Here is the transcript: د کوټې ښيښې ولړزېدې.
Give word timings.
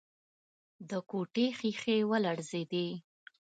د 0.89 0.91
کوټې 1.09 1.45
ښيښې 1.57 1.97
ولړزېدې. 2.09 2.87